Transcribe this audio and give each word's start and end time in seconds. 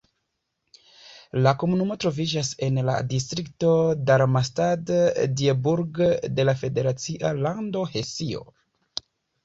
La 1.47 1.51
komunumo 1.63 1.97
troviĝas 2.05 2.49
en 2.69 2.79
la 2.89 2.95
distrikto 3.13 3.75
Darmstadt-Dieburg 4.09 6.05
de 6.41 6.51
la 6.53 6.61
federacia 6.67 7.37
lando 7.47 7.89
Hesio. 7.97 8.47